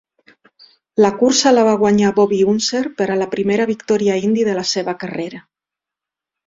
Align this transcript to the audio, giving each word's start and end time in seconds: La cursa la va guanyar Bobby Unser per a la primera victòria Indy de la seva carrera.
La 1.05 1.11
cursa 1.19 1.51
la 1.57 1.65
va 1.67 1.75
guanyar 1.83 2.13
Bobby 2.21 2.41
Unser 2.55 2.83
per 3.03 3.09
a 3.11 3.19
la 3.23 3.31
primera 3.37 3.71
victòria 3.75 4.19
Indy 4.31 4.51
de 4.51 4.61
la 4.63 4.69
seva 4.75 5.01
carrera. 5.05 5.49